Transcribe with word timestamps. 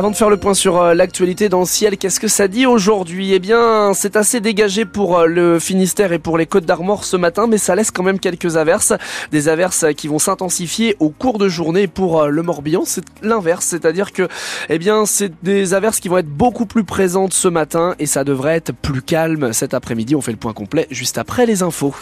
Avant 0.00 0.10
de 0.10 0.16
faire 0.16 0.30
le 0.30 0.38
point 0.38 0.54
sur 0.54 0.80
euh, 0.80 0.94
l'actualité 0.94 1.50
dans 1.50 1.60
le 1.60 1.66
ciel, 1.66 1.98
qu'est-ce 1.98 2.20
que 2.20 2.26
ça 2.26 2.48
dit 2.48 2.64
aujourd'hui? 2.64 3.34
Eh 3.34 3.38
bien, 3.38 3.92
c'est 3.92 4.16
assez 4.16 4.40
dégagé 4.40 4.86
pour 4.86 5.18
euh, 5.18 5.26
le 5.26 5.58
Finistère 5.58 6.14
et 6.14 6.18
pour 6.18 6.38
les 6.38 6.46
Côtes 6.46 6.64
d'Armor 6.64 7.04
ce 7.04 7.18
matin, 7.18 7.46
mais 7.46 7.58
ça 7.58 7.74
laisse 7.74 7.90
quand 7.90 8.02
même 8.02 8.18
quelques 8.18 8.56
averses. 8.56 8.94
Des 9.30 9.48
averses 9.48 9.84
qui 9.94 10.08
vont 10.08 10.18
s'intensifier 10.18 10.96
au 11.00 11.10
cours 11.10 11.36
de 11.36 11.50
journée. 11.50 11.86
Pour 11.86 12.22
euh, 12.22 12.28
le 12.30 12.42
Morbihan, 12.42 12.84
c'est 12.86 13.04
l'inverse, 13.20 13.66
c'est-à-dire 13.66 14.12
que, 14.12 14.26
eh 14.70 14.78
bien, 14.78 15.04
c'est 15.04 15.34
des 15.42 15.74
averses 15.74 16.00
qui 16.00 16.08
vont 16.08 16.16
être 16.16 16.30
beaucoup 16.30 16.64
plus 16.64 16.84
présentes 16.84 17.34
ce 17.34 17.48
matin 17.48 17.94
et 17.98 18.06
ça 18.06 18.24
devrait 18.24 18.56
être 18.56 18.72
plus 18.72 19.02
calme 19.02 19.52
cet 19.52 19.74
après-midi. 19.74 20.16
On 20.16 20.22
fait 20.22 20.32
le 20.32 20.38
point 20.38 20.54
complet 20.54 20.86
juste 20.90 21.18
après 21.18 21.44
les 21.44 21.62
infos. 21.62 21.94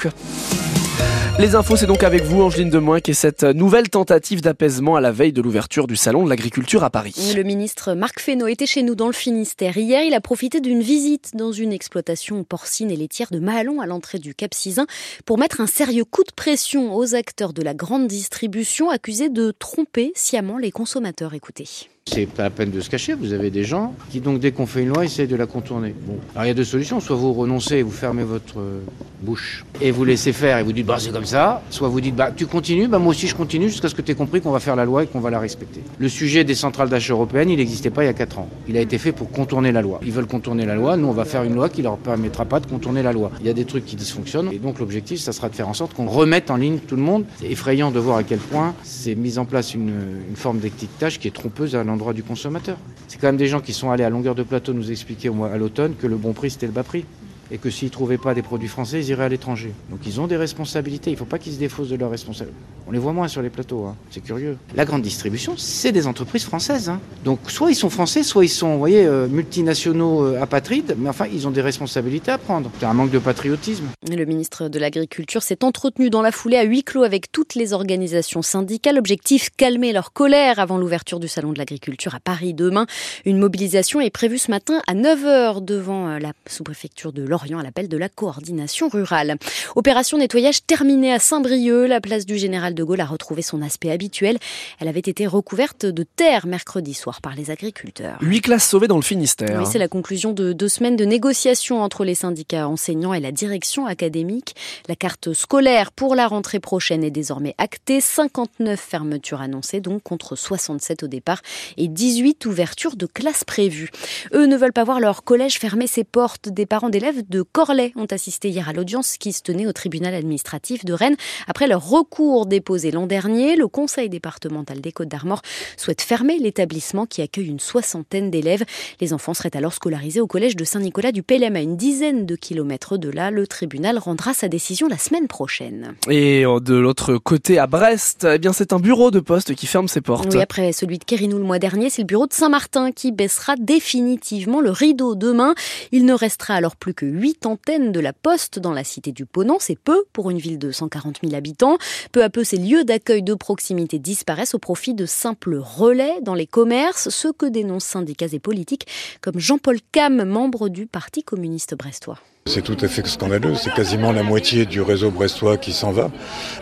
Les 1.39 1.55
infos, 1.55 1.77
c'est 1.77 1.86
donc 1.86 2.02
avec 2.02 2.25
vous, 2.25 2.43
Angeline 2.43 2.68
Demoin, 2.68 2.98
qui 2.98 3.12
est 3.12 3.14
cette 3.14 3.45
nouvelle 3.45 3.88
tentative 3.88 4.41
d'apaisement 4.41 4.96
à 4.96 5.00
la 5.00 5.12
veille 5.12 5.32
de 5.32 5.41
l'ouverture 5.41 5.87
du 5.87 5.95
Salon 5.95 6.24
de 6.24 6.28
l'agriculture 6.28 6.83
à 6.83 6.91
Paris. 6.91 7.14
Le 7.37 7.45
ministre 7.45 7.95
Marc 7.95 8.19
Fesneau 8.19 8.48
était 8.48 8.66
chez 8.66 8.83
nous 8.83 8.97
dans 8.97 9.06
le 9.06 9.12
Finistère. 9.12 9.77
Hier, 9.77 10.02
il 10.02 10.14
a 10.14 10.20
profité 10.20 10.61
d'une 10.61 10.80
visite 10.80 11.37
dans 11.37 11.52
une 11.52 11.73
exploitation 11.73 12.42
porcine 12.42 12.91
et 12.91 12.97
laitière 12.97 13.28
de 13.30 13.38
Mahalon 13.38 13.80
à 13.80 13.87
l'entrée 13.87 14.19
du 14.19 14.34
Cap 14.34 14.52
Sizun 14.52 14.87
pour 15.27 15.38
mettre 15.38 15.61
un 15.61 15.69
sérieux 15.69 16.05
coup 16.05 16.24
de 16.24 16.33
pression 16.34 16.97
aux 16.97 17.14
acteurs 17.14 17.52
de 17.52 17.62
la 17.62 17.73
grande 17.73 18.09
distribution 18.09 18.91
accusés 18.91 19.28
de 19.28 19.52
tromper 19.56 20.11
sciemment 20.16 20.59
les 20.59 20.73
consommateurs. 20.73 21.34
Écoutez. 21.34 21.69
C'est 22.11 22.27
pas 22.27 22.45
la 22.45 22.51
peine 22.51 22.71
de 22.71 22.80
se 22.80 22.89
cacher, 22.89 23.12
vous 23.12 23.35
avez 23.35 23.51
des 23.51 23.65
gens 23.65 23.95
qui, 24.11 24.21
donc, 24.21 24.41
dès 24.41 24.51
qu'on 24.51 24.67
fait 24.67 24.83
une 24.83 24.89
loi, 24.89 25.05
essayent 25.05 25.29
de 25.29 25.37
la 25.37 25.47
contourner. 25.47 25.95
Bon. 26.07 26.17
Alors 26.34 26.47
il 26.47 26.48
y 26.48 26.51
a 26.51 26.55
deux 26.55 26.65
solutions, 26.65 27.01
soit 27.01 27.17
vous 27.17 27.34
renoncez, 27.34 27.83
vous 27.83 27.91
fermez 27.91 28.25
votre 28.25 28.61
euh, 28.61 28.81
bouche 29.21 29.65
et 29.81 29.91
vous 29.91 30.05
laissez 30.05 30.33
faire 30.33 30.59
et 30.59 30.62
vous 30.62 30.73
dites, 30.73 30.87
bah 30.87 30.97
c'est 30.98 31.12
comme 31.12 31.27
ça, 31.27 31.62
soit 31.71 31.89
vous 31.89 32.01
dites, 32.01 32.17
bah 32.17 32.31
tu 32.34 32.47
continues, 32.47 32.89
bah 32.89 32.98
moi 32.98 33.11
aussi 33.11 33.27
je 33.27 33.34
continue 33.34 33.69
jusqu'à 33.69 33.89
ce 33.89 33.95
que 33.95 34.01
tu 34.01 34.12
aies 34.12 34.15
compris 34.15 34.41
qu'on 34.41 34.51
va 34.51 34.61
faire 34.61 34.77
la 34.77 34.87
loi 34.87 35.05
et 35.05 35.07
qu'on 35.07 35.21
va 35.21 35.31
la 35.31 35.39
respecter. 35.39 35.83
Le 35.98 36.09
sujet 36.09 36.45
des 36.45 36.55
centrales 36.55 36.89
d'achat 36.89 37.12
européennes, 37.12 37.50
il 37.50 37.59
n'existait 37.59 37.91
pas 37.91 38.05
il 38.05 38.06
y 38.06 38.11
a 38.11 38.15
4 38.15 38.39
ans. 38.39 38.48
Il 38.69 38.77
a 38.77 38.81
été 38.81 38.97
fait 38.97 39.12
pour 39.12 39.31
contourner 39.31 39.70
la 39.70 39.83
loi. 39.83 40.00
Ils 40.03 40.12
veulent 40.12 40.27
contourner 40.27 40.65
la 40.65 40.75
loi, 40.75 40.97
nous 40.97 41.09
on 41.09 41.12
va 41.12 41.27
faire 41.27 41.43
une 41.43 41.55
loi 41.55 41.69
qui 41.69 41.83
leur 41.83 41.98
permettra 41.98 42.47
pas 42.47 42.61
de 42.61 42.67
contourner 42.67 43.03
la 43.03 43.12
loi. 43.12 43.31
Il 43.41 43.47
y 43.47 43.50
a 43.50 43.55
des 43.55 43.67
trucs 43.67 43.84
qui 43.84 43.97
dysfonctionnent 43.97 44.50
et 44.53 44.59
donc 44.59 44.78
l'objectif, 44.78 45.20
ça 45.20 45.33
sera 45.33 45.48
de 45.48 45.55
faire 45.55 45.69
en 45.69 45.75
sorte 45.75 45.93
qu'on 45.95 46.06
remette 46.06 46.50
en 46.50 46.56
ligne 46.56 46.78
tout 46.78 46.97
le 46.97 47.03
monde. 47.03 47.25
C'est 47.41 47.50
effrayant 47.50 47.91
de 47.91 47.98
voir 47.98 48.17
à 48.17 48.22
quel 48.22 48.39
point 48.39 48.75
c'est 48.83 49.15
mis 49.15 49.39
en 49.39 49.45
place 49.45 49.75
une, 49.75 49.93
une 50.28 50.37
forme 50.37 50.59
d'étiquetage 50.59 51.19
qui 51.19 51.28
est 51.28 51.33
trompeuse 51.33 51.75
à 51.75 51.84
l'endroit 51.84 51.97
du 52.14 52.22
consommateur. 52.22 52.77
C'est 53.08 53.20
quand 53.20 53.27
même 53.27 53.36
des 53.36 53.48
gens 53.48 53.60
qui 53.60 53.72
sont 53.72 53.91
allés 53.91 54.04
à 54.04 54.10
longueur 54.10 54.34
de 54.34 54.42
plateau 54.42 54.72
nous 54.72 54.91
expliquer 54.91 55.28
au 55.28 55.34
mois, 55.34 55.50
à 55.50 55.56
l'automne 55.56 55.94
que 55.96 56.06
le 56.06 56.16
bon 56.16 56.32
prix 56.32 56.50
c'était 56.50 56.66
le 56.66 56.72
bas 56.72 56.84
prix 56.84 57.04
et 57.50 57.58
que 57.58 57.70
s'ils 57.70 57.88
ne 57.88 57.92
trouvaient 57.92 58.18
pas 58.18 58.34
des 58.34 58.42
produits 58.42 58.68
français, 58.68 59.00
ils 59.00 59.08
iraient 59.08 59.24
à 59.24 59.28
l'étranger. 59.28 59.72
Donc 59.91 60.00
ils 60.06 60.20
ont 60.20 60.27
des 60.27 60.36
responsabilités, 60.36 61.10
il 61.10 61.14
ne 61.14 61.18
faut 61.18 61.24
pas 61.24 61.38
qu'ils 61.38 61.54
se 61.54 61.58
défaussent 61.58 61.88
de 61.88 61.96
leurs 61.96 62.10
responsabilités. 62.10 62.60
On 62.86 62.91
les 62.91 62.98
voit 62.98 63.12
moins 63.12 63.28
sur 63.28 63.42
les 63.42 63.50
plateaux, 63.50 63.84
hein. 63.84 63.96
c'est 64.10 64.22
curieux. 64.22 64.56
La 64.74 64.84
grande 64.84 65.02
distribution, 65.02 65.54
c'est 65.56 65.92
des 65.92 66.06
entreprises 66.06 66.44
françaises. 66.44 66.88
Hein. 66.88 67.00
Donc 67.24 67.38
soit 67.48 67.70
ils 67.70 67.74
sont 67.74 67.91
français, 67.91 68.22
soit 68.22 68.44
ils 68.44 68.48
sont, 68.48 68.72
vous 68.72 68.78
voyez, 68.78 69.04
euh, 69.04 69.28
multinationaux 69.28 70.24
euh, 70.24 70.42
apatrides, 70.42 70.96
mais 70.98 71.08
enfin, 71.08 71.26
ils 71.32 71.46
ont 71.46 71.50
des 71.50 71.60
responsabilités 71.60 72.30
à 72.30 72.38
prendre. 72.38 72.70
C'est 72.80 72.86
un 72.86 72.94
manque 72.94 73.10
de 73.10 73.19
patriotisme. 73.19 73.84
Le 74.10 74.24
ministre 74.24 74.69
de 74.69 74.78
l'Agriculture 74.78 75.42
s'est 75.42 75.64
entretenu 75.64 76.10
dans 76.10 76.22
la 76.22 76.32
foulée 76.32 76.56
à 76.56 76.64
huis 76.64 76.82
clos 76.82 77.02
avec 77.02 77.30
toutes 77.30 77.54
les 77.54 77.72
organisations 77.72 78.42
syndicales. 78.42 78.98
Objectif, 78.98 79.50
calmer 79.56 79.92
leur 79.92 80.12
colère 80.12 80.58
avant 80.58 80.78
l'ouverture 80.78 81.20
du 81.20 81.28
Salon 81.28 81.52
de 81.52 81.58
l'Agriculture 81.58 82.14
à 82.14 82.20
Paris 82.20 82.54
demain. 82.54 82.86
Une 83.24 83.38
mobilisation 83.38 84.00
est 84.00 84.10
prévue 84.10 84.38
ce 84.38 84.50
matin 84.50 84.80
à 84.86 84.94
9h 84.94 85.64
devant 85.64 86.08
euh, 86.08 86.19
la 86.19 86.32
sous-préfecture 86.46 87.12
de 87.12 87.22
Lorient 87.39 87.61
à 87.61 87.62
l'appel 87.62 87.89
de 87.89 87.97
la 87.97 88.08
coordination 88.08 88.89
rurale. 88.89 89.36
Opération 89.77 90.19
nettoyage 90.19 90.67
terminée 90.67 91.12
à 91.12 91.20
Saint-Brieuc. 91.20 91.86
La 91.86 92.00
place 92.00 92.27
du 92.27 92.36
Général 92.36 92.75
de 92.75 92.83
Gaulle 92.83 93.00
a 93.00 93.06
retrouvé 93.06 93.42
son 93.42 93.62
aspect 93.62 93.92
habituel. 93.92 94.39
Elle 94.81 94.89
avait 94.89 94.98
été 94.98 95.25
recouverte 95.28 95.86
de 95.86 96.03
terre 96.03 96.48
mercredi 96.48 96.94
soir 96.94 97.20
par 97.20 97.36
les 97.36 97.53
agriculteurs. 97.53 98.19
Huit 98.22 98.41
classes 98.41 98.69
sauvées 98.69 98.89
dans 98.89 98.97
le 98.97 99.03
Finistère. 99.03 99.61
Oui, 99.61 99.69
c'est 99.70 99.78
la 99.78 99.86
conclusion 99.86 100.33
de 100.33 100.53
deux 100.53 100.69
semaines 100.69 100.97
de 100.97 101.05
négociations 101.05 101.81
entre 101.81 102.04
les 102.04 102.16
syndicats 102.16 102.66
enseignants 102.66 103.15
et 103.15 103.21
la 103.21 103.31
direction 103.31 103.87
académique. 103.87 104.56
La 104.88 104.97
carte 104.97 105.32
scolaire 105.32 105.93
pour 105.93 106.16
la 106.16 106.26
rentrée 106.26 106.59
prochaine 106.59 107.05
est 107.05 107.12
désormais 107.12 107.55
actée. 107.56 108.00
59 108.00 108.81
fermetures 108.81 109.41
annoncées, 109.41 109.81
donc 109.81 110.03
contre 110.03 110.34
67 110.34 111.05
au 111.05 111.06
départ, 111.06 111.41
et 111.76 111.87
18 111.87 112.47
ouvertures 112.47 112.97
de 112.97 113.06
classes 113.06 113.44
prévues. 113.44 113.91
Eux 114.34 114.47
ne 114.47 114.56
veulent 114.56 114.72
pas 114.72 114.82
voir 114.82 114.99
leur 114.99 115.22
collège 115.22 115.60
fermer 115.60 115.87
ses 115.87 116.03
portes. 116.03 116.49
Des 116.49 116.66
parents 116.66 116.88
d'élèves 116.88 117.28
de 117.28 117.43
Corlay 117.43 117.93
ont 117.97 118.06
assisté 118.06 118.49
hier 118.49 118.69
à 118.69 118.72
l'audience 118.72 119.16
qui 119.19 119.33
se 119.33 119.43
tenait 119.43 119.66
au 119.66 119.72
tribunal 119.72 120.15
administratif 120.15 120.84
de 120.84 120.93
Rennes. 120.93 121.16
Après 121.47 121.66
leur 121.66 121.89
recours 121.89 122.47
déposé 122.47 122.91
l'an 122.91 123.06
dernier, 123.06 123.56
le 123.56 123.69
conseil 123.69 124.09
départemental 124.09 124.81
des 124.81 124.93
Côtes 124.93 125.09
d'Armor 125.09 125.43
souhaite 125.77 126.03
fermer 126.03 126.38
l'établissement 126.38 127.06
qui 127.06 127.22
accueille 127.22 127.49
une 127.49 127.61
soixantaine 127.61 128.31
d'élèves. 128.31 128.65
Les 129.00 129.12
enfants 129.12 129.34
seraient 129.34 129.56
alors 129.56 129.72
scolarisés 129.72 130.21
au 130.21 130.27
collège 130.27 130.56
de 130.56 130.65
Saint-Nicolas 130.65 131.12
du 131.12 131.22
Pelem 131.22 131.56
à 131.56 131.61
une 131.61 131.77
dizaine 131.77 132.27
de 132.27 132.37
kilomètres 132.37 132.97
de 132.97 133.09
là. 133.09 133.31
Le 133.31 133.47
tribunal 133.47 133.99
rendra 133.99 134.34
sa 134.34 134.49
décision 134.49 134.88
la 134.88 134.99
semaine 134.99 135.28
prochaine. 135.28 135.94
Et 136.09 136.43
de 136.43 136.75
l'autre 136.75 137.19
côté, 137.19 137.59
à 137.59 137.67
Brest, 137.67 138.27
eh 138.31 138.38
bien 138.38 138.53
c'est 138.53 138.72
un 138.72 138.78
bureau 138.78 139.11
de 139.11 139.21
poste 139.21 139.55
qui 139.55 139.67
ferme 139.67 139.88
ses 139.88 140.00
portes. 140.00 140.33
Oui, 140.33 140.41
après 140.41 140.72
celui 140.72 140.99
de 140.99 141.05
Kérinou 141.05 141.38
le 141.38 141.44
mois 141.44 141.59
dernier, 141.59 141.91
c'est 141.91 142.03
le 142.03 142.06
bureau 142.06 142.27
de 142.27 142.33
Saint-Martin 142.33 142.93
qui 142.93 143.12
baissera 143.12 143.56
définitivement 143.56 144.61
le 144.61 144.71
rideau 144.71 145.15
demain. 145.15 145.55
Il 145.93 146.05
ne 146.05 146.15
restera 146.15 146.55
alors 146.55 146.77
plus 146.77 146.94
que 146.94 147.06
huit 147.19 147.47
antennes 147.47 147.93
de 147.93 148.01
la 148.01 148.12
Poste 148.12 148.59
dans 148.59 148.73
la 148.73 148.84
cité 148.84 149.12
du 149.12 149.27
Ponant. 149.27 149.59
C'est 149.59 149.79
peu 149.79 150.05
pour 150.12 150.31
une 150.31 150.39
ville 150.39 150.59
de 150.59 150.71
140 150.71 151.19
000 151.23 151.34
habitants. 151.34 151.77
Peu 152.12 152.23
à 152.23 152.31
peu, 152.31 152.45
ces 152.45 152.56
lieux 152.56 152.84
d'accueil 152.84 153.23
de 153.23 153.34
proximité 153.34 153.99
disparaissent 153.99 154.55
au 154.55 154.59
profit 154.59 154.95
de 154.95 155.06
simples 155.06 155.56
relais 155.56 156.21
dans 156.23 156.34
les 156.34 156.47
commerces, 156.47 157.09
ce 157.09 157.29
que 157.29 157.47
dénoncent 157.47 157.84
syndicats 157.84 158.27
et 158.33 158.39
politiques 158.39 158.87
comme 159.21 159.39
Jean-Paul 159.39 159.79
Cam, 159.93 160.25
membre 160.25 160.69
du 160.69 160.87
Parti 160.87 161.23
communiste 161.23 161.75
brestois. 161.75 162.19
C'est 162.48 162.62
tout 162.62 162.76
à 162.81 162.88
fait 162.88 163.06
scandaleux. 163.06 163.54
C'est 163.54 163.72
quasiment 163.75 164.10
la 164.10 164.22
moitié 164.22 164.64
du 164.64 164.81
réseau 164.81 165.10
brestois 165.10 165.59
qui 165.59 165.72
s'en 165.72 165.92
va. 165.92 166.10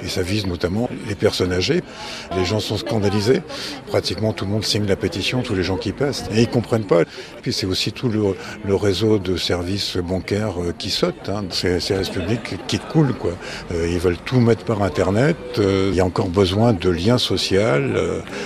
Et 0.02 0.08
ça 0.08 0.22
vise 0.22 0.46
notamment 0.46 0.90
les 1.08 1.14
personnes 1.14 1.52
âgées. 1.52 1.82
Les 2.36 2.44
gens 2.44 2.58
sont 2.58 2.76
scandalisés. 2.76 3.42
Pratiquement 3.86 4.32
tout 4.32 4.44
le 4.44 4.50
monde 4.50 4.64
signe 4.64 4.84
la 4.86 4.96
pétition, 4.96 5.42
tous 5.42 5.54
les 5.54 5.62
gens 5.62 5.76
qui 5.76 5.92
passent. 5.92 6.24
Et 6.32 6.42
ils 6.42 6.48
comprennent 6.48 6.86
pas. 6.86 7.04
Puis 7.42 7.52
c'est 7.52 7.66
aussi 7.66 7.92
tout 7.92 8.08
le, 8.08 8.74
réseau 8.74 9.18
de 9.18 9.36
services 9.36 9.96
bancaires 9.96 10.60
euh, 10.60 10.74
qui 10.76 10.90
saute. 10.90 11.28
Hein. 11.28 11.44
C'est 11.50 11.80
services 11.80 12.10
publics 12.10 12.56
qui. 12.66 12.78
Quoi. 12.78 13.32
Euh, 13.72 13.88
ils 13.88 13.98
veulent 13.98 14.18
tout 14.18 14.40
mettre 14.40 14.64
par 14.64 14.82
Internet. 14.82 15.36
Euh, 15.58 15.88
il 15.90 15.96
y 15.96 16.00
a 16.00 16.04
encore 16.04 16.28
besoin 16.28 16.72
de 16.72 16.90
liens 16.90 17.18
sociaux. 17.18 17.60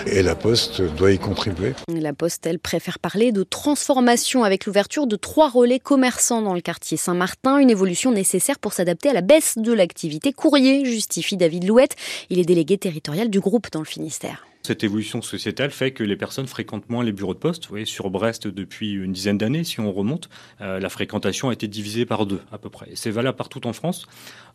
et 0.06 0.22
la 0.22 0.34
Poste 0.34 0.82
doit 0.82 1.12
y 1.12 1.18
contribuer. 1.18 1.74
La 1.88 2.12
Poste, 2.12 2.46
elle, 2.46 2.58
préfère 2.58 2.98
parler 2.98 3.32
de 3.32 3.42
transformation 3.42 4.44
avec 4.44 4.66
l'ouverture 4.66 5.06
de 5.06 5.16
trois 5.16 5.48
relais 5.48 5.78
commerçants 5.78 6.42
dans 6.42 6.54
le 6.54 6.60
quartier 6.60 6.96
Saint-Martin 7.30 7.60
une 7.60 7.70
évolution 7.70 8.10
nécessaire 8.10 8.58
pour 8.58 8.72
s'adapter 8.72 9.08
à 9.08 9.12
la 9.12 9.20
baisse 9.20 9.56
de 9.56 9.72
l'activité. 9.72 10.32
Courrier, 10.32 10.84
justifie 10.84 11.36
David 11.36 11.64
Louette. 11.64 11.94
Il 12.28 12.38
est 12.38 12.44
délégué 12.44 12.76
territorial 12.76 13.30
du 13.30 13.38
groupe 13.38 13.68
dans 13.70 13.80
le 13.80 13.86
Finistère. 13.86 14.46
Cette 14.62 14.84
évolution 14.84 15.22
sociétale 15.22 15.70
fait 15.70 15.92
que 15.92 16.02
les 16.02 16.16
personnes 16.16 16.46
fréquentent 16.46 16.88
moins 16.91 17.04
les 17.04 17.12
bureaux 17.12 17.32
de 17.32 17.38
poste. 17.38 17.68
Sur 17.84 18.10
Brest, 18.10 18.46
depuis 18.46 18.92
une 18.92 19.12
dizaine 19.12 19.38
d'années, 19.38 19.64
si 19.64 19.80
on 19.80 19.92
remonte, 19.92 20.28
euh, 20.60 20.80
la 20.80 20.88
fréquentation 20.88 21.50
a 21.50 21.52
été 21.52 21.68
divisée 21.68 22.04
par 22.04 22.26
deux 22.26 22.41
à 22.52 22.58
peu 22.58 22.68
près. 22.68 22.88
C'est 22.94 23.10
valable 23.10 23.36
partout 23.36 23.66
en 23.66 23.72
France. 23.72 24.06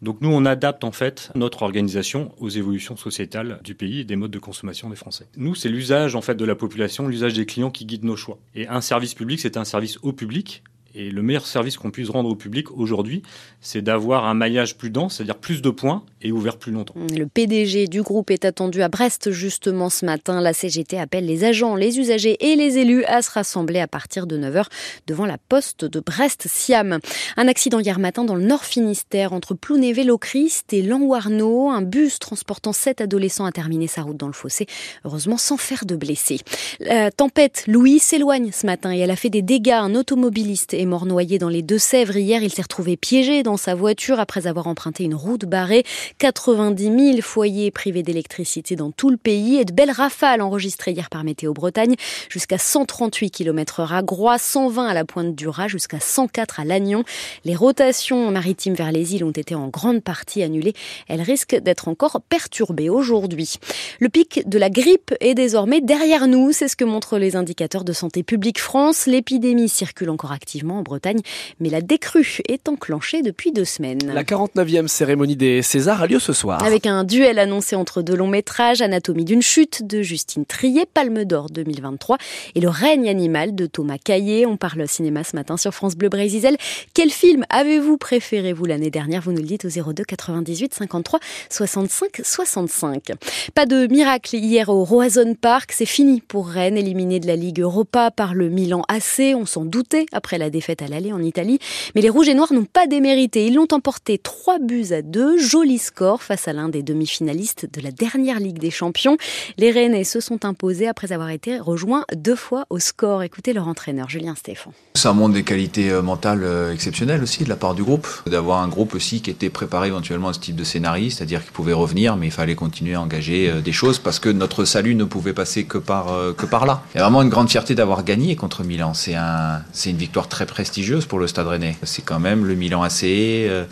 Donc 0.01 0.21
nous, 0.21 0.29
on 0.29 0.45
adapte 0.45 0.83
en 0.83 0.91
fait 0.91 1.31
notre 1.33 1.63
organisation 1.63 2.33
aux 2.39 2.49
évolutions 2.49 2.97
sociétales 2.97 3.59
du 3.63 3.73
pays 3.73 4.01
et 4.01 4.03
des 4.03 4.15
modes 4.15 4.31
de 4.31 4.39
consommation 4.39 4.89
des 4.89 4.95
Français. 4.95 5.27
Nous, 5.37 5.55
c'est 5.55 5.69
l'usage 5.69 6.15
en 6.15 6.21
fait 6.21 6.35
de 6.35 6.45
la 6.45 6.55
population, 6.55 7.07
l'usage 7.07 7.33
des 7.33 7.45
clients 7.45 7.71
qui 7.71 7.85
guide 7.85 8.03
nos 8.03 8.17
choix. 8.17 8.37
Et 8.53 8.67
un 8.67 8.81
service 8.81 9.13
public, 9.13 9.39
c'est 9.39 9.57
un 9.57 9.65
service 9.65 9.97
au 10.03 10.11
public 10.11 10.61
et 10.95 11.11
le 11.11 11.21
meilleur 11.21 11.45
service 11.45 11.77
qu'on 11.77 11.91
puisse 11.91 12.09
rendre 12.09 12.29
au 12.29 12.35
public 12.35 12.71
aujourd'hui, 12.71 13.21
c'est 13.59 13.81
d'avoir 13.81 14.25
un 14.25 14.33
maillage 14.33 14.77
plus 14.77 14.89
dense, 14.89 15.15
c'est-à-dire 15.15 15.35
plus 15.37 15.61
de 15.61 15.69
points 15.69 16.03
et 16.21 16.31
ouvert 16.31 16.57
plus 16.57 16.71
longtemps. 16.71 16.95
Le 16.95 17.25
PDG 17.25 17.87
du 17.87 18.01
groupe 18.01 18.31
est 18.31 18.45
attendu 18.45 18.81
à 18.81 18.87
Brest 18.87 19.31
justement 19.31 19.89
ce 19.89 20.05
matin. 20.05 20.41
La 20.41 20.53
CGT 20.53 20.97
appelle 20.97 21.25
les 21.25 21.43
agents, 21.43 21.75
les 21.75 21.99
usagers 21.99 22.37
et 22.39 22.55
les 22.55 22.77
élus 22.77 23.03
à 23.05 23.21
se 23.21 23.31
rassembler 23.31 23.79
à 23.79 23.87
partir 23.87 24.25
de 24.25 24.37
9h 24.37 24.65
devant 25.07 25.25
la 25.25 25.37
poste 25.37 25.85
de 25.85 25.99
Brest-Siam. 25.99 26.99
Un 27.37 27.47
accident 27.47 27.79
hier 27.79 27.99
matin 27.99 28.23
dans 28.23 28.35
le 28.35 28.45
Nord 28.45 28.63
Finistère 28.63 29.33
entre 29.33 29.53
Plounévé-Lochrist 29.53 30.71
et 30.73 30.81
Lanwarneau. 30.81 31.69
Un 31.69 31.81
bus 31.81 32.19
transportant 32.19 32.73
sept 32.73 33.01
adolescents 33.01 33.45
a 33.45 33.51
terminé 33.51 33.87
sa 33.87 34.01
route 34.03 34.17
dans 34.17 34.27
le 34.27 34.33
fossé, 34.33 34.65
heureusement 35.03 35.37
sans 35.37 35.57
faire 35.57 35.85
de 35.85 35.95
blessés. 35.95 36.39
La 36.79 37.11
tempête 37.11 37.65
Louis 37.67 37.99
s'éloigne 37.99 38.51
ce 38.51 38.65
matin 38.65 38.93
et 38.93 38.99
elle 38.99 39.11
a 39.11 39.15
fait 39.15 39.29
des 39.29 39.41
dégâts. 39.41 39.71
Un 39.71 39.95
automobiliste 39.95 40.73
est 40.73 40.84
est 40.85 40.87
mort 40.87 41.07
noyé 41.07 41.39
dans 41.39 41.49
les 41.49 41.63
Deux-Sèvres 41.63 42.15
hier. 42.15 42.43
Il 42.43 42.53
s'est 42.53 42.61
retrouvé 42.61 42.95
piégé 42.95 43.41
dans 43.41 43.57
sa 43.57 43.73
voiture 43.73 44.19
après 44.19 44.45
avoir 44.45 44.67
emprunté 44.67 45.03
une 45.03 45.15
route 45.15 45.45
barrée. 45.45 45.83
90 46.19 46.83
000 46.83 47.21
foyers 47.21 47.71
privés 47.71 48.03
d'électricité 48.03 48.75
dans 48.75 48.91
tout 48.91 49.09
le 49.09 49.17
pays 49.17 49.57
et 49.57 49.65
de 49.65 49.73
belles 49.73 49.91
rafales 49.91 50.41
enregistrées 50.41 50.91
hier 50.91 51.09
par 51.09 51.23
Météo 51.23 51.53
Bretagne 51.53 51.95
jusqu'à 52.29 52.59
138 52.59 53.31
km 53.31 53.81
h 53.81 53.95
à 53.95 54.03
Groix, 54.03 54.37
120 54.37 54.85
à 54.85 54.93
la 54.93 55.05
pointe 55.05 55.33
du 55.33 55.47
Raz, 55.47 55.69
jusqu'à 55.69 55.99
104 55.99 56.59
à 56.59 56.65
Lannion. 56.65 57.03
Les 57.45 57.55
rotations 57.55 58.29
maritimes 58.29 58.75
vers 58.75 58.91
les 58.91 59.15
îles 59.15 59.23
ont 59.23 59.31
été 59.31 59.55
en 59.55 59.69
grande 59.69 60.03
partie 60.03 60.43
annulées. 60.43 60.73
Elles 61.07 61.21
risquent 61.21 61.55
d'être 61.55 61.87
encore 61.87 62.21
perturbées 62.29 62.89
aujourd'hui. 62.89 63.55
Le 63.99 64.09
pic 64.09 64.47
de 64.47 64.59
la 64.59 64.69
grippe 64.69 65.15
est 65.19 65.33
désormais 65.33 65.81
derrière 65.81 66.27
nous. 66.27 66.51
C'est 66.51 66.67
ce 66.67 66.75
que 66.75 66.85
montrent 66.85 67.17
les 67.17 67.35
indicateurs 67.35 67.83
de 67.83 67.93
Santé 67.93 68.21
publique 68.21 68.59
France. 68.59 69.07
L'épidémie 69.07 69.67
circule 69.67 70.11
encore 70.11 70.31
activement 70.31 70.74
en 70.75 70.81
Bretagne, 70.83 71.21
mais 71.59 71.69
la 71.69 71.81
décrue 71.81 72.39
est 72.47 72.67
enclenchée 72.69 73.21
depuis 73.21 73.51
deux 73.51 73.65
semaines. 73.65 74.11
La 74.13 74.23
49e 74.23 74.87
cérémonie 74.87 75.35
des 75.35 75.61
Césars 75.61 76.01
a 76.01 76.07
lieu 76.07 76.19
ce 76.19 76.33
soir. 76.33 76.63
Avec 76.63 76.85
un 76.85 77.03
duel 77.03 77.39
annoncé 77.39 77.75
entre 77.75 78.01
deux 78.01 78.15
longs 78.15 78.27
métrages, 78.27 78.81
Anatomie 78.81 79.25
d'une 79.25 79.41
chute 79.41 79.85
de 79.85 80.01
Justine 80.01 80.45
Trier, 80.45 80.85
Palme 80.85 81.25
d'Or 81.25 81.49
2023 81.49 82.17
et 82.55 82.61
Le 82.61 82.69
règne 82.69 83.09
animal 83.09 83.55
de 83.55 83.65
Thomas 83.65 83.97
Caillé. 83.97 84.45
On 84.45 84.57
parle 84.57 84.87
cinéma 84.87 85.23
ce 85.23 85.35
matin 85.35 85.57
sur 85.57 85.73
France 85.73 85.95
Bleu 85.95 86.09
Brésil. 86.09 86.55
Quel 86.93 87.09
film 87.09 87.45
avez-vous 87.49 87.97
préféré 87.97 88.53
vous 88.53 88.65
l'année 88.65 88.89
dernière? 88.89 89.21
Vous 89.21 89.31
nous 89.31 89.41
le 89.41 89.47
dites 89.47 89.65
au 89.65 89.93
02 89.93 90.03
98 90.03 90.73
53 90.73 91.19
65 91.49 92.21
65. 92.23 93.11
Pas 93.53 93.65
de 93.65 93.87
miracle 93.87 94.35
hier 94.35 94.69
au 94.69 94.83
Roazhon 94.83 95.35
Park, 95.35 95.71
c'est 95.71 95.85
fini 95.85 96.21
pour 96.21 96.47
Rennes, 96.47 96.77
éliminé 96.77 97.19
de 97.19 97.27
la 97.27 97.35
Ligue 97.35 97.61
Europa 97.61 98.11
par 98.11 98.33
le 98.33 98.49
Milan 98.49 98.83
AC. 98.87 99.33
On 99.35 99.45
s'en 99.45 99.65
doutait 99.65 100.05
après 100.11 100.37
la 100.37 100.49
défaite 100.55 100.81
à 100.81 100.87
l'aller 100.87 101.11
en 101.11 101.21
Italie, 101.21 101.59
mais 101.95 102.01
les 102.01 102.09
Rouges 102.09 102.29
et 102.29 102.33
Noirs 102.33 102.53
n'ont 102.53 102.63
pas 102.65 102.87
démérité. 102.87 103.45
Ils 103.47 103.55
l'ont 103.55 103.67
emporté 103.71 104.17
3 104.17 104.59
buts 104.59 104.87
à 104.91 105.01
2, 105.01 105.37
joli 105.37 105.77
score 105.77 106.23
face 106.23 106.47
à 106.47 106.53
l'un 106.53 106.69
des 106.69 106.81
demi-finalistes 106.81 107.67
de 107.73 107.81
la 107.81 107.91
dernière 107.91 108.39
Ligue 108.39 108.59
des 108.59 108.71
Champions. 108.71 109.17
Les 109.57 109.71
Rennais 109.71 110.05
se 110.05 110.21
sont 110.21 110.45
imposés 110.45 110.87
après 110.87 111.11
avoir 111.11 111.29
été 111.29 111.59
rejoints 111.59 112.05
deux 112.15 112.37
fois 112.37 112.65
au 112.69 112.79
score. 112.79 113.23
Écoutez 113.23 113.51
leur 113.51 113.67
entraîneur 113.67 114.09
Julien 114.09 114.33
Stéphan. 114.35 114.71
Ça 114.93 115.11
montre 115.11 115.33
des 115.33 115.43
qualités 115.43 115.91
euh, 115.91 116.01
mentales 116.01 116.43
euh, 116.43 116.73
exceptionnelles 116.73 117.21
aussi 117.21 117.43
de 117.43 117.49
la 117.49 117.57
part 117.57 117.75
du 117.75 117.83
groupe, 117.83 118.07
d'avoir 118.27 118.61
un 118.61 118.69
groupe 118.69 118.95
aussi 118.95 119.21
qui 119.21 119.29
était 119.29 119.49
préparé 119.49 119.89
éventuellement 119.89 120.29
à 120.29 120.33
ce 120.33 120.39
type 120.39 120.55
de 120.55 120.63
scénario, 120.63 121.09
c'est-à-dire 121.09 121.43
qu'il 121.43 121.51
pouvait 121.51 121.73
revenir, 121.73 122.15
mais 122.15 122.27
il 122.27 122.31
fallait 122.31 122.55
continuer 122.55 122.95
à 122.95 123.01
engager 123.01 123.49
euh, 123.49 123.59
des 123.59 123.73
choses 123.73 123.99
parce 123.99 124.19
que 124.19 124.29
notre 124.29 124.63
salut 124.63 124.95
ne 124.95 125.03
pouvait 125.03 125.33
passer 125.33 125.65
que 125.65 125.77
par 125.77 126.05
que 126.37 126.45
par 126.45 126.65
là. 126.65 126.81
Il 126.93 126.99
y 126.99 127.01
a 127.01 127.03
vraiment 127.03 127.21
une 127.21 127.29
grande 127.29 127.49
fierté 127.49 127.75
d'avoir 127.75 128.03
gagné 128.03 128.35
contre 128.35 128.63
Milan. 128.63 128.93
C'est 128.93 129.15
un, 129.15 129.61
une 129.85 129.97
victoire 129.97 130.29
très 130.29 130.44
prestigieuse 130.45 131.05
pour 131.05 131.19
le 131.19 131.27
Stade 131.27 131.47
Rennais. 131.47 131.77
C'est 131.83 132.03
quand 132.03 132.19
même 132.19 132.45
le 132.45 132.55
Milan 132.55 132.83
AC, 132.83 133.05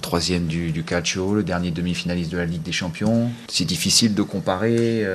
troisième 0.01 0.45
du, 0.45 0.71
du 0.71 0.83
calcio, 0.83 1.35
le 1.35 1.43
dernier 1.43 1.71
demi-finaliste 1.71 2.31
de 2.31 2.37
la 2.37 2.45
Ligue 2.45 2.63
des 2.63 2.71
Champions. 2.71 3.29
C'est 3.47 3.65
difficile 3.65 4.13
de 4.13 4.21
comparer 4.21 5.05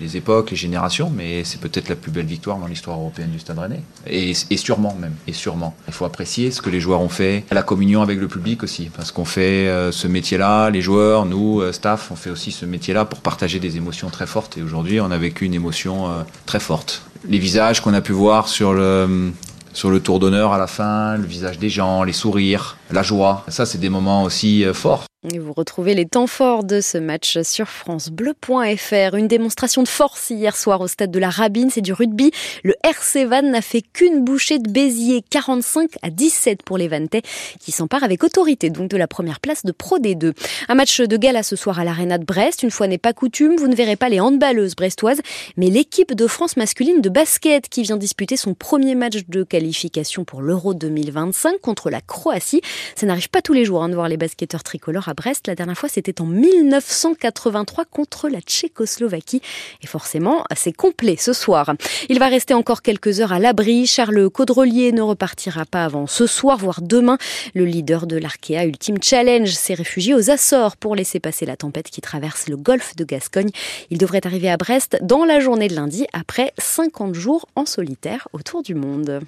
les 0.00 0.16
époques, 0.16 0.50
les 0.50 0.56
générations, 0.56 1.10
mais 1.14 1.44
c'est 1.44 1.60
peut-être 1.60 1.88
la 1.88 1.96
plus 1.96 2.10
belle 2.10 2.26
victoire 2.26 2.58
dans 2.58 2.66
l'histoire 2.66 2.98
européenne 2.98 3.30
du 3.30 3.38
Stade 3.38 3.58
Rennais. 3.58 3.82
Et, 4.06 4.34
sûrement 4.56 4.96
même. 5.00 5.14
Et 5.26 5.32
sûrement. 5.32 5.74
Il 5.88 5.94
faut 5.94 6.04
apprécier 6.04 6.50
ce 6.50 6.62
que 6.62 6.70
les 6.70 6.80
joueurs 6.80 7.00
ont 7.00 7.08
fait, 7.08 7.44
la 7.50 7.62
communion 7.62 8.02
avec 8.02 8.18
le 8.18 8.28
public 8.28 8.62
aussi, 8.62 8.90
parce 8.94 9.12
qu'on 9.12 9.24
fait 9.24 9.68
euh, 9.68 9.92
ce 9.92 10.06
métier-là, 10.08 10.70
les 10.70 10.80
joueurs, 10.80 11.26
nous, 11.26 11.60
euh, 11.60 11.72
staff, 11.72 12.10
on 12.10 12.16
fait 12.16 12.30
aussi 12.30 12.52
ce 12.52 12.66
métier-là 12.66 13.04
pour 13.04 13.20
partager 13.20 13.60
des 13.60 13.76
émotions 13.76 14.10
très 14.10 14.26
fortes. 14.26 14.56
Et 14.58 14.62
aujourd'hui, 14.62 15.00
on 15.00 15.10
a 15.10 15.18
vécu 15.18 15.44
une 15.44 15.54
émotion 15.54 16.08
euh, 16.08 16.22
très 16.46 16.60
forte. 16.60 17.02
Les 17.28 17.38
visages 17.38 17.80
qu'on 17.80 17.94
a 17.94 18.00
pu 18.00 18.12
voir 18.12 18.48
sur 18.48 18.74
le, 18.74 19.32
sur 19.74 19.90
le 19.90 20.00
tour 20.00 20.18
d'honneur 20.18 20.52
à 20.52 20.58
la 20.58 20.66
fin, 20.66 21.16
le 21.16 21.26
visage 21.26 21.58
des 21.58 21.68
gens, 21.68 22.02
les 22.02 22.12
sourires, 22.12 22.76
la 22.90 23.02
joie, 23.02 23.44
ça 23.48 23.66
c'est 23.66 23.78
des 23.78 23.90
moments 23.90 24.22
aussi 24.22 24.64
forts. 24.72 25.04
Et 25.32 25.38
vous 25.38 25.54
retrouvez 25.54 25.94
les 25.94 26.04
temps 26.04 26.26
forts 26.26 26.64
de 26.64 26.82
ce 26.82 26.98
match 26.98 27.38
sur 27.40 27.66
francebleu.fr. 27.66 29.14
Une 29.14 29.26
démonstration 29.26 29.82
de 29.82 29.88
force 29.88 30.28
hier 30.28 30.54
soir 30.54 30.82
au 30.82 30.86
stade 30.86 31.10
de 31.10 31.18
la 31.18 31.30
Rabine, 31.30 31.70
c'est 31.70 31.80
du 31.80 31.94
rugby. 31.94 32.30
Le 32.62 32.74
RC 32.82 33.24
Van 33.24 33.40
n'a 33.40 33.62
fait 33.62 33.80
qu'une 33.80 34.22
bouchée 34.22 34.58
de 34.58 34.70
Béziers, 34.70 35.24
45 35.30 35.92
à 36.02 36.10
17 36.10 36.62
pour 36.62 36.76
les 36.76 36.88
Vantais, 36.88 37.22
qui 37.58 37.72
s'emparent 37.72 38.04
avec 38.04 38.22
autorité 38.22 38.68
donc 38.68 38.88
de 38.90 38.98
la 38.98 39.08
première 39.08 39.40
place 39.40 39.64
de 39.64 39.72
Pro 39.72 39.98
D2. 39.98 40.34
Un 40.68 40.74
match 40.74 41.00
de 41.00 41.16
gala 41.16 41.42
ce 41.42 41.56
soir 41.56 41.78
à 41.78 41.84
l'Arena 41.84 42.18
de 42.18 42.24
Brest. 42.26 42.62
Une 42.62 42.70
fois 42.70 42.86
n'est 42.86 42.98
pas 42.98 43.14
coutume, 43.14 43.56
vous 43.56 43.68
ne 43.68 43.74
verrez 43.74 43.96
pas 43.96 44.10
les 44.10 44.20
handballeuses 44.20 44.76
brestoises, 44.76 45.22
mais 45.56 45.70
l'équipe 45.70 46.12
de 46.12 46.26
France 46.26 46.58
masculine 46.58 47.00
de 47.00 47.08
basket 47.08 47.70
qui 47.70 47.82
vient 47.82 47.96
disputer 47.96 48.36
son 48.36 48.52
premier 48.52 48.94
match 48.94 49.22
de 49.26 49.42
qualification 49.42 50.24
pour 50.26 50.42
l'Euro 50.42 50.74
2025 50.74 51.62
contre 51.62 51.88
la 51.88 52.02
Croatie. 52.02 52.60
Ça 52.94 53.06
n'arrive 53.06 53.30
pas 53.30 53.40
tous 53.40 53.54
les 53.54 53.64
jours 53.64 53.82
hein, 53.82 53.88
de 53.88 53.94
voir 53.94 54.10
les 54.10 54.18
basketteurs 54.18 54.62
tricolores 54.62 55.08
Brest. 55.14 55.46
La 55.46 55.54
dernière 55.54 55.78
fois, 55.78 55.88
c'était 55.88 56.20
en 56.20 56.26
1983 56.26 57.84
contre 57.86 58.28
la 58.28 58.40
Tchécoslovaquie. 58.40 59.40
Et 59.82 59.86
forcément, 59.86 60.44
c'est 60.54 60.72
complet 60.72 61.16
ce 61.18 61.32
soir. 61.32 61.74
Il 62.08 62.18
va 62.18 62.26
rester 62.26 62.54
encore 62.54 62.82
quelques 62.82 63.20
heures 63.20 63.32
à 63.32 63.38
l'abri. 63.38 63.86
Charles 63.86 64.28
Caudrelier 64.30 64.92
ne 64.92 65.02
repartira 65.02 65.64
pas 65.64 65.84
avant 65.84 66.06
ce 66.06 66.26
soir, 66.26 66.58
voire 66.58 66.82
demain. 66.82 67.18
Le 67.54 67.64
leader 67.64 68.06
de 68.06 68.16
l'Arkea 68.16 68.64
Ultimate 68.66 69.04
Challenge 69.04 69.50
s'est 69.50 69.74
réfugié 69.74 70.14
aux 70.14 70.30
Açores 70.30 70.76
pour 70.76 70.96
laisser 70.96 71.20
passer 71.20 71.46
la 71.46 71.56
tempête 71.56 71.90
qui 71.90 72.00
traverse 72.00 72.48
le 72.48 72.56
golfe 72.56 72.96
de 72.96 73.04
Gascogne. 73.04 73.50
Il 73.90 73.98
devrait 73.98 74.26
arriver 74.26 74.50
à 74.50 74.56
Brest 74.56 74.98
dans 75.02 75.24
la 75.24 75.40
journée 75.40 75.68
de 75.68 75.74
lundi 75.74 76.06
après 76.12 76.52
50 76.58 77.14
jours 77.14 77.46
en 77.56 77.66
solitaire 77.66 78.28
autour 78.32 78.62
du 78.62 78.74
monde. 78.74 79.20